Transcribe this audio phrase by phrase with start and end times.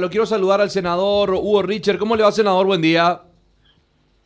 [0.00, 1.98] Lo quiero saludar al senador Hugo Richard.
[1.98, 2.66] ¿Cómo le va, senador?
[2.66, 3.20] Buen día.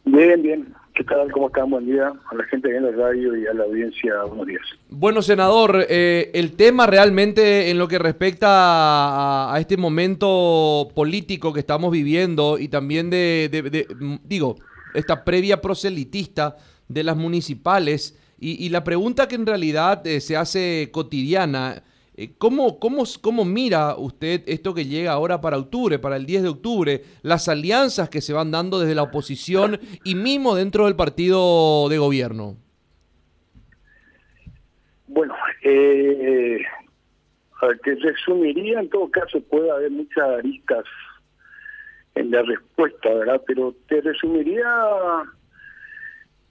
[0.04, 0.74] Bien, bien.
[0.94, 1.32] ¿Qué tal?
[1.32, 1.70] ¿Cómo están?
[1.70, 4.22] Buen día a la gente en la radio y a la audiencia.
[4.24, 4.60] Buenos días.
[4.90, 11.54] Bueno, senador, eh, el tema realmente en lo que respecta a, a, este momento político
[11.54, 13.86] que estamos viviendo y también de, de, de
[14.24, 14.56] digo,
[14.92, 20.36] esta previa proselitista de las municipales y, y la pregunta que en realidad eh, se
[20.36, 21.82] hace cotidiana
[22.36, 26.48] ¿Cómo, cómo, ¿Cómo mira usted esto que llega ahora para octubre, para el 10 de
[26.50, 31.88] octubre, las alianzas que se van dando desde la oposición y mismo dentro del partido
[31.88, 32.56] de gobierno?
[35.06, 36.60] Bueno, eh,
[37.82, 40.84] te resumiría, en todo caso puede haber muchas aristas
[42.14, 43.40] en la respuesta, ¿verdad?
[43.46, 44.68] Pero te resumiría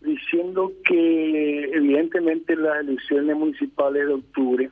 [0.02, 4.72] diciendo que evidentemente las elecciones municipales de octubre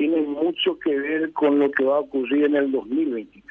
[0.00, 3.44] tienen mucho que ver con lo que va a ocurrir en el 2023.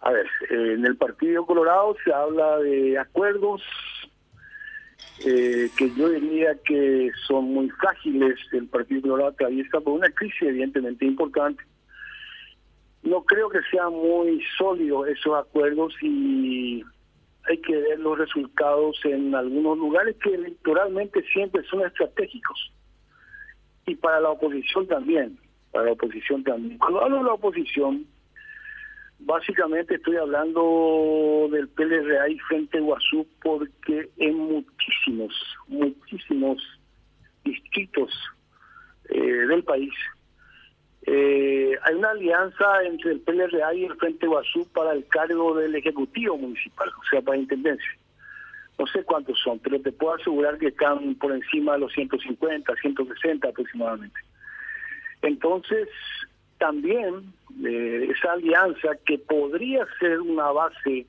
[0.00, 3.60] A ver, en el Partido Colorado se habla de acuerdos
[5.26, 8.38] eh, que yo diría que son muy frágiles.
[8.52, 11.62] El Partido Colorado está por una crisis evidentemente importante.
[13.02, 16.82] No creo que sean muy sólidos esos acuerdos y
[17.44, 22.72] hay que ver los resultados en algunos lugares que electoralmente siempre son estratégicos
[23.88, 25.38] y para la oposición también,
[25.72, 26.78] para la oposición también.
[26.78, 28.06] Cuando hablo de la oposición,
[29.18, 35.34] básicamente estoy hablando del PLRA y Frente Guazú porque en muchísimos,
[35.66, 36.62] muchísimos
[37.44, 38.12] distritos
[39.08, 39.92] eh, del país
[41.02, 45.74] eh, hay una alianza entre el PLRA y el Frente Guazú para el cargo del
[45.74, 47.98] Ejecutivo Municipal, o sea, para Intendencia
[48.78, 52.74] no sé cuántos son, pero te puedo asegurar que están por encima de los 150,
[52.80, 54.20] 160 aproximadamente.
[55.22, 55.88] Entonces,
[56.58, 57.32] también
[57.64, 61.06] eh, esa alianza que podría ser una base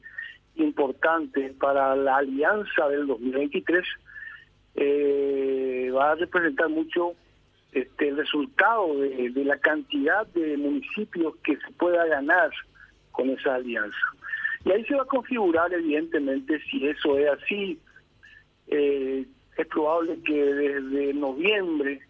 [0.56, 3.86] importante para la alianza del 2023
[4.76, 7.14] eh, va a representar mucho
[7.72, 12.50] este el resultado de, de la cantidad de municipios que se pueda ganar
[13.12, 13.98] con esa alianza.
[14.66, 17.80] Y ahí se va a configurar, evidentemente, si eso es así.
[18.68, 19.26] Eh,
[19.58, 22.02] es probable que desde noviembre,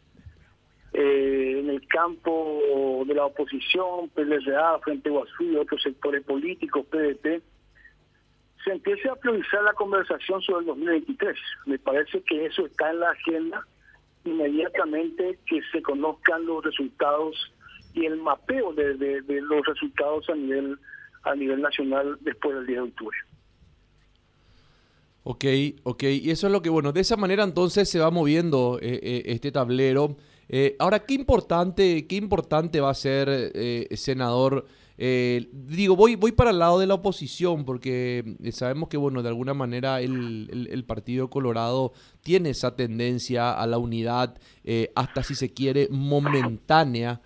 [0.94, 7.42] eh, en el campo de la oposición, PLRA, Frente Guazú y otros sectores políticos, PDP,
[8.64, 11.38] se empiece a priorizar la conversación sobre el 2023.
[11.66, 13.66] Me parece que eso está en la agenda
[14.26, 17.36] inmediatamente que se conozcan los resultados
[17.94, 20.78] y el mapeo de, de los resultados a nivel
[21.24, 23.18] a nivel nacional después del 10 de octubre.
[25.24, 25.46] Ok,
[25.84, 29.00] ok, y eso es lo que, bueno, de esa manera entonces se va moviendo eh,
[29.04, 30.16] eh, este tablero.
[30.48, 33.52] Eh, ahora, qué importante, qué importante va a ser,
[33.96, 34.66] senador.
[34.98, 39.54] digo, voy, voy para el lado de la oposición, porque sabemos que, bueno, de alguna
[39.54, 44.40] manera el, el, Partido Colorado tiene esa tendencia a la unidad,
[44.96, 47.22] hasta si se quiere, momentánea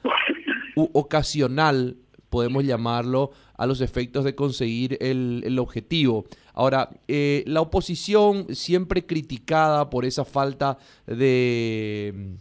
[0.75, 2.02] u ocasional
[2.33, 6.25] podemos llamarlo, a los efectos de conseguir el, el objetivo.
[6.55, 12.37] Ahora, eh, la oposición siempre criticada por esa falta de,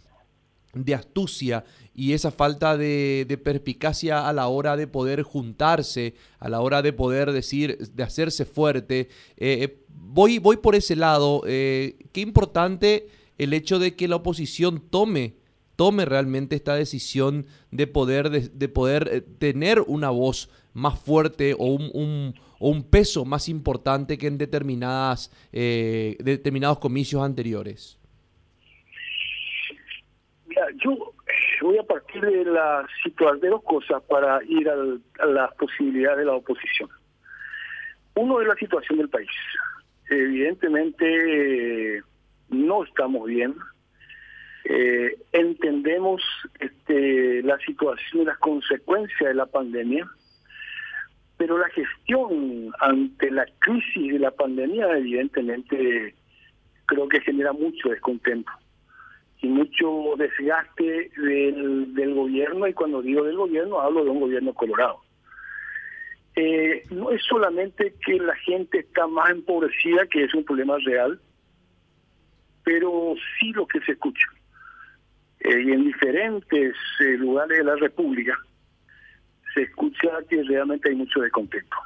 [0.72, 6.48] de astucia y esa falta de, de, perspicacia a la hora de poder juntarse, a
[6.48, 9.10] la hora de poder decir, de hacerse fuerte.
[9.36, 11.42] Eh, eh voy, voy por ese lado.
[11.46, 15.34] Eh, qué importante el hecho de que la oposición tome
[15.76, 21.66] tome realmente esta decisión de poder, de, poder eh, tener una voz más fuerte o
[21.66, 27.98] un, un, o un, peso más importante que en determinadas eh, determinados comicios anteriores?
[30.84, 31.12] Yo
[31.62, 36.18] voy a partir de la situación de dos cosas para ir al, a las posibilidades
[36.18, 36.88] de la oposición.
[38.14, 39.30] Uno es la situación del país.
[40.10, 42.02] Evidentemente eh,
[42.50, 43.54] no estamos bien,
[44.64, 46.22] eh, entendemos
[46.60, 50.08] este, la situación y las consecuencias de la pandemia,
[51.36, 56.14] pero la gestión ante la crisis de la pandemia evidentemente
[56.86, 58.52] creo que genera mucho descontento
[59.40, 65.00] y mucho desgaste del, gobierno, y cuando digo del gobierno hablo de un gobierno colorado.
[66.36, 71.20] Eh, no es solamente que la gente está más empobrecida, que es un problema real,
[72.62, 74.26] pero sí lo que se escucha
[75.44, 78.38] eh, y en diferentes eh, lugares de la República
[79.54, 81.76] se escucha que realmente hay mucho descontento.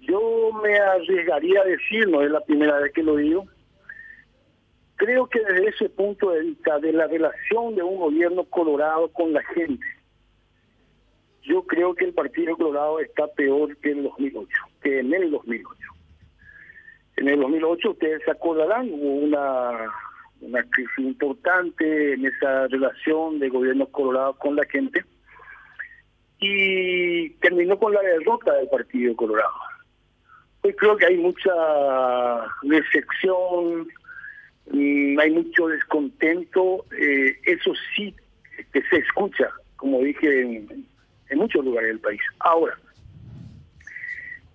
[0.00, 3.46] Yo me arriesgaría a decir, no es la primera vez que lo digo,
[4.96, 9.32] creo que desde ese punto de vista de la relación de un gobierno colorado con
[9.32, 9.84] la gente,
[11.42, 14.48] yo creo que el Partido Colorado está peor que en el 2008,
[14.82, 15.78] que en el 2008.
[17.16, 19.92] En el 2008, ustedes se acordarán, hubo una,
[20.42, 25.04] una crisis importante en esa relación de gobierno colorado con la gente
[26.38, 29.52] y terminó con la derrota del Partido Colorado.
[30.62, 31.52] Hoy creo que hay mucha
[32.62, 33.88] decepción,
[34.70, 38.14] mm, hay mucho descontento, eh, eso sí
[38.72, 40.86] se escucha, como dije, en,
[41.30, 42.20] en muchos lugares del país.
[42.40, 42.76] Ahora,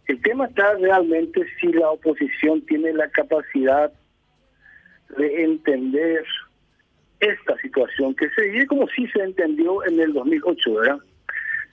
[0.07, 3.91] el tema está realmente si la oposición tiene la capacidad
[5.17, 6.25] de entender
[7.19, 10.97] esta situación que se vive como si se entendió en el 2008, ¿verdad?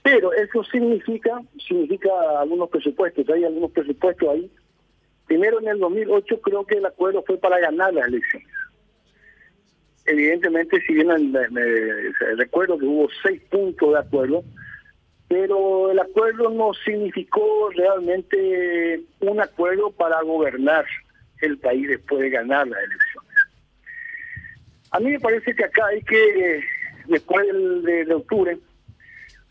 [0.03, 2.09] Pero eso significa significa
[2.39, 4.51] algunos presupuestos, hay algunos presupuestos ahí.
[5.27, 8.47] Primero en el 2008 creo que el acuerdo fue para ganar las elecciones.
[10.05, 11.09] Evidentemente, si bien
[12.37, 14.43] recuerdo que hubo seis puntos de acuerdo,
[15.27, 20.85] pero el acuerdo no significó realmente un acuerdo para gobernar
[21.41, 23.04] el país después de ganar las elecciones.
[24.95, 26.63] A mí me parece que acá hay que,
[27.07, 27.45] después
[27.83, 28.57] de, octubre,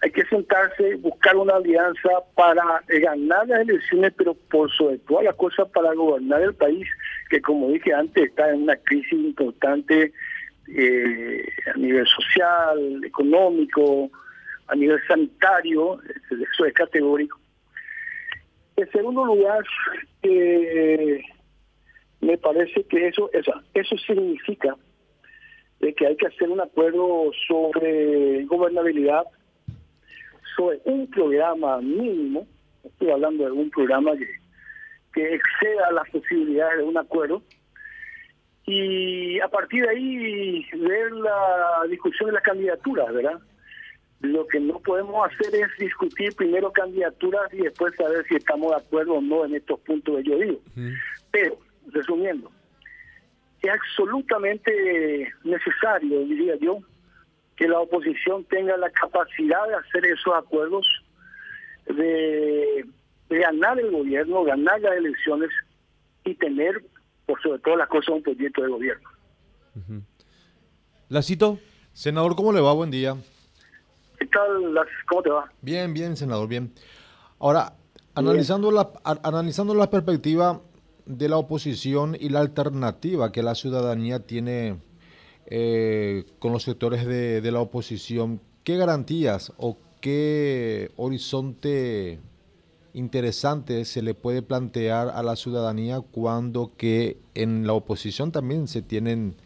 [0.00, 5.34] hay que sentarse, buscar una alianza para ganar las elecciones, pero por sobre todas las
[5.34, 6.88] cosas para gobernar el país,
[7.28, 10.14] que como dije antes está en una crisis importante
[10.74, 14.10] eh, a nivel social, económico,
[14.68, 15.98] a nivel sanitario,
[16.30, 17.38] eso es categórico.
[18.76, 19.62] En segundo lugar,
[20.22, 21.20] eh,
[22.22, 24.74] me parece que eso, eso, eso significa
[25.84, 29.24] de que hay que hacer un acuerdo sobre gobernabilidad,
[30.56, 32.46] sobre un programa mínimo,
[32.82, 34.26] estoy hablando de un programa que,
[35.12, 37.42] que exceda las posibilidades de un acuerdo,
[38.66, 43.38] y a partir de ahí ver la discusión de las candidaturas, ¿verdad?
[44.20, 48.76] Lo que no podemos hacer es discutir primero candidaturas y después saber si estamos de
[48.76, 50.60] acuerdo o no en estos puntos que yo digo.
[51.30, 51.58] Pero,
[51.92, 52.50] resumiendo,
[53.68, 56.78] es absolutamente necesario, diría yo,
[57.56, 60.86] que la oposición tenga la capacidad de hacer esos acuerdos,
[61.86, 62.84] de,
[63.30, 65.50] ganar el gobierno, ganar las elecciones
[66.24, 66.84] y tener,
[67.26, 69.08] por sobre todo las cosas, un proyecto de gobierno.
[71.08, 71.58] ¿La cito?
[71.92, 72.72] Senador, ¿cómo le va?
[72.72, 73.16] Buen día.
[74.18, 74.86] ¿Qué tal?
[75.08, 75.50] ¿Cómo te va?
[75.62, 76.72] Bien, bien, senador, bien.
[77.38, 77.74] Ahora,
[78.14, 80.60] analizando la, analizando la perspectiva
[81.06, 84.78] de la oposición y la alternativa que la ciudadanía tiene
[85.46, 92.20] eh, con los sectores de, de, la oposición, ¿qué garantías o qué horizonte
[92.94, 98.82] interesante se le puede plantear a la ciudadanía cuando que en la oposición también se
[98.82, 99.36] tienen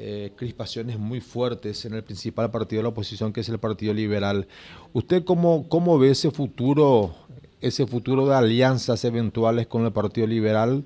[0.00, 3.92] eh, crispaciones muy fuertes en el principal partido de la oposición, que es el Partido
[3.92, 4.46] Liberal.
[4.92, 7.16] ¿Usted cómo, cómo ve ese futuro,
[7.60, 10.84] ese futuro de alianzas eventuales con el Partido Liberal,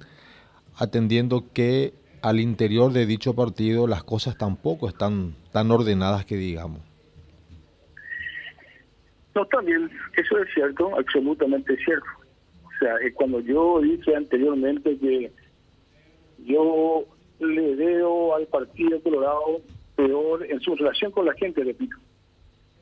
[0.77, 6.81] atendiendo que al interior de dicho partido las cosas tampoco están tan ordenadas que digamos?
[9.35, 12.07] No, también, eso es cierto, absolutamente cierto.
[12.65, 15.33] O sea, eh, cuando yo dije anteriormente que
[16.45, 17.05] yo
[17.41, 19.61] le veo al Partido Colorado
[19.97, 21.97] peor en su relación con la gente, repito,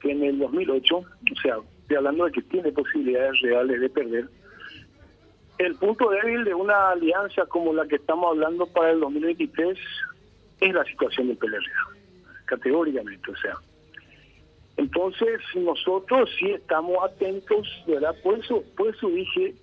[0.01, 1.05] que en el 2008, o
[1.43, 1.57] sea,
[1.91, 4.29] estoy hablando de que tiene posibilidades reales de perder.
[5.59, 9.77] El punto débil de una alianza como la que estamos hablando para el 2023
[10.61, 11.65] es la situación del PLR,
[12.45, 13.57] categóricamente, o sea.
[14.77, 18.15] Entonces, nosotros sí estamos atentos, ¿verdad?
[18.23, 19.57] Por eso, por eso dije,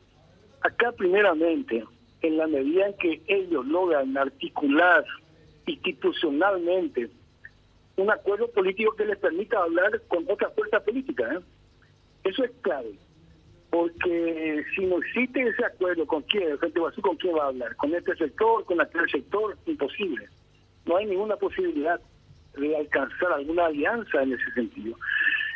[0.61, 1.85] acá primeramente,
[2.23, 5.05] en la medida en que ellos logran articular
[5.65, 7.09] institucionalmente
[7.95, 11.23] un acuerdo político que les permita hablar con otra fuerza política.
[11.33, 11.39] ¿eh?
[12.27, 12.91] Eso es clave,
[13.69, 16.57] porque si no existe ese acuerdo, ¿con quién?
[16.57, 17.75] ¿con quién va a hablar?
[17.77, 18.65] ¿Con este sector?
[18.65, 19.57] ¿Con aquel sector?
[19.65, 20.27] Imposible.
[20.85, 22.01] No hay ninguna posibilidad
[22.57, 24.97] de alcanzar alguna alianza en ese sentido.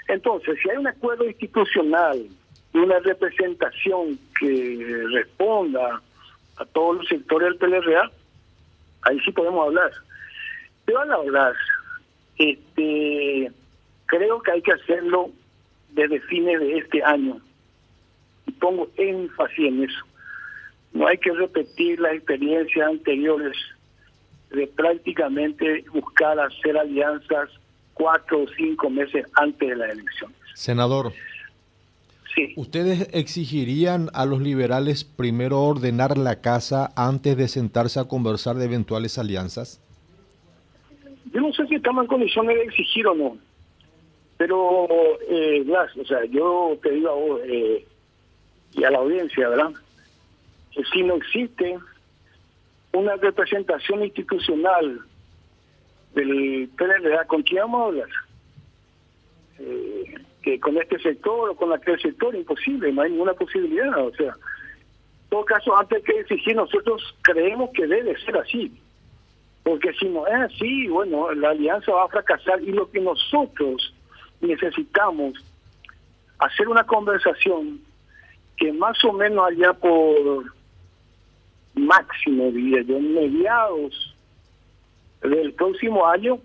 [0.07, 2.25] Entonces, si hay un acuerdo institucional
[2.73, 6.01] y una representación que responda
[6.55, 8.11] a todos los sectores del PLRA,
[9.01, 9.91] ahí sí podemos hablar.
[10.85, 11.53] Pero a la verdad,
[12.37, 13.51] este,
[14.05, 15.31] creo que hay que hacerlo
[15.91, 17.39] desde fines de este año.
[18.47, 20.05] Y pongo énfasis en eso.
[20.93, 23.57] No hay que repetir las experiencias anteriores
[24.51, 27.49] de prácticamente buscar hacer alianzas
[27.93, 30.37] cuatro o cinco meses antes de las elecciones.
[30.55, 31.13] Senador,
[32.55, 38.65] ¿Ustedes exigirían a los liberales primero ordenar la casa antes de sentarse a conversar de
[38.65, 39.81] eventuales alianzas?
[41.33, 43.37] Yo no sé si estamos en condiciones de exigir o no,
[44.41, 44.87] Pero,
[45.29, 47.85] eh, Blas, o sea, yo te digo a vos eh,
[48.73, 49.69] y a la audiencia, ¿verdad?
[50.71, 51.77] Que si no existe
[52.91, 54.99] una representación institucional
[56.15, 58.09] del PLRA, ¿con quién vamos a hablar?
[59.59, 63.95] Eh, que con este sector o con aquel sector, imposible, no hay ninguna posibilidad.
[64.03, 68.71] O sea, en todo caso, antes que exigir, nosotros creemos que debe ser así.
[69.61, 73.93] Porque si no es así, bueno, la alianza va a fracasar y lo que nosotros
[74.41, 75.33] necesitamos
[76.39, 77.81] hacer una conversación
[78.57, 80.45] que más o menos allá por
[81.73, 84.15] máximo, diría yo, mediados
[85.21, 86.39] del próximo año,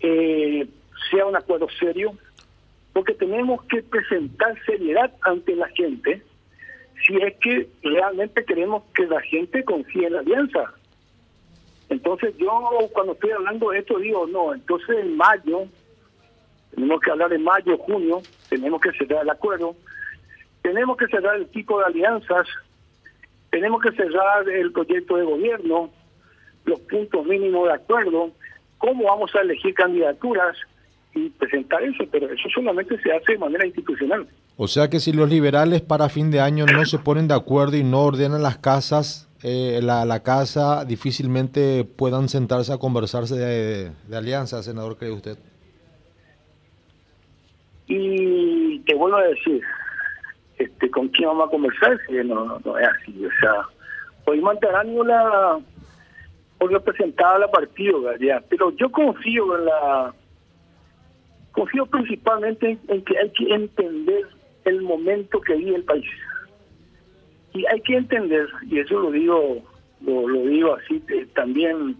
[0.00, 0.66] eh,
[1.10, 2.12] sea un acuerdo serio,
[2.92, 6.22] porque tenemos que presentar seriedad ante la gente
[7.06, 10.72] si es que realmente queremos que la gente confíe en la alianza.
[11.88, 12.50] Entonces yo
[12.92, 15.66] cuando estoy hablando de esto digo, no, entonces en mayo,
[16.76, 19.74] tenemos que hablar en mayo, junio, tenemos que cerrar el acuerdo,
[20.62, 22.46] tenemos que cerrar el tipo de alianzas,
[23.50, 25.90] tenemos que cerrar el proyecto de gobierno,
[26.64, 28.30] los puntos mínimos de acuerdo,
[28.78, 30.56] cómo vamos a elegir candidaturas
[31.14, 34.28] y presentar eso, pero eso solamente se hace de manera institucional.
[34.58, 37.76] O sea que si los liberales para fin de año no se ponen de acuerdo
[37.76, 44.62] y no ordenan las casas, eh, la, casa difícilmente puedan sentarse a conversarse de, alianza,
[44.62, 45.38] senador, cree usted.
[47.86, 49.62] Y te vuelvo a decir,
[50.58, 51.98] este, ¿con quién vamos a conversar?
[52.06, 53.24] Si no, no, es así.
[53.24, 53.62] O sea,
[54.24, 55.58] hoy la
[56.58, 58.02] hoy representaba la partido,
[58.48, 60.14] pero yo confío en la
[61.52, 64.26] confío principalmente en que hay que entender
[64.64, 66.06] el momento que vive el país
[67.56, 69.62] y hay que entender, y eso lo digo
[70.02, 71.96] lo, digo así eh, también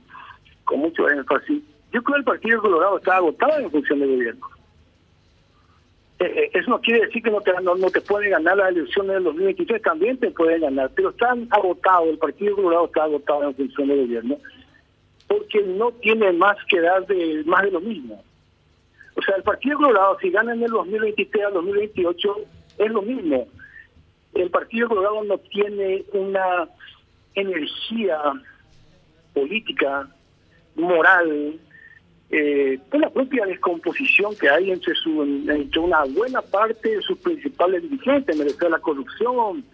[0.64, 1.62] con mucho énfasis,
[1.92, 4.46] yo creo que el Partido Colorado está agotado en función del gobierno.
[6.18, 9.14] Eh, eh, eso no quiere decir que no te, no, te pueden ganar las elecciones
[9.14, 13.54] del 2023, también te pueden ganar, pero están agotados, el Partido Colorado está agotado en
[13.54, 14.38] función del gobierno,
[15.28, 18.24] porque no tiene más que dar de más de lo mismo.
[19.14, 22.36] O sea, el Partido Colorado, si gana en el 2023 al 2028,
[22.78, 23.46] es lo mismo
[24.36, 26.68] el Partido Colorado no tiene una
[27.34, 28.18] energía
[29.32, 30.08] política,
[30.74, 31.58] moral,
[32.30, 35.10] eh, por la propia descomposición que hay entre, su,
[35.80, 39.64] una buena parte de sus principales dirigentes, me la corrupción,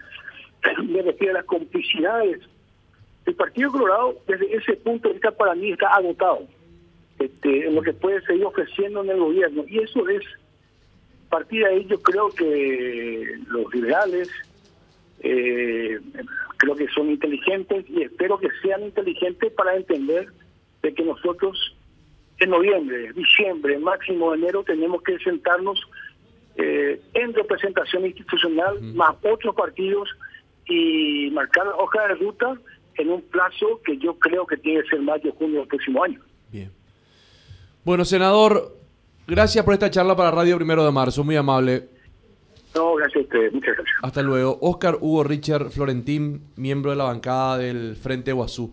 [0.85, 2.40] me a las complicidades.
[3.25, 6.47] El Partido Colorado, desde ese punto de vista, para mí está agotado
[7.18, 9.64] este, en lo que puede seguir ofreciendo en el gobierno.
[9.68, 10.23] Y eso es,
[11.28, 14.28] a partir de ahí, yo creo que los liberales,
[15.21, 16.00] eh,
[16.59, 20.26] creo que son inteligentes y espero que sean inteligentes para entender
[20.82, 21.76] de que nosotros
[22.42, 25.80] en noviembre, diciembre, máximo enero tenemos que sentarnos
[26.56, 30.08] eh, en representación institucional más otros partidos
[30.66, 32.58] y marcar la hoja de ruta
[32.96, 36.20] en un plazo que yo creo que tiene que ser mayo junio del próximo año.
[36.50, 36.70] Bien.
[37.84, 38.76] Bueno, senador,
[39.26, 41.88] gracias por esta charla para Radio Primero de Marzo, muy amable.
[42.75, 43.52] No, gracias a ustedes.
[43.52, 43.96] Muchas gracias.
[44.02, 44.58] Hasta luego.
[44.61, 48.72] Oscar Hugo Richard Florentín, miembro de la bancada del Frente Guazú.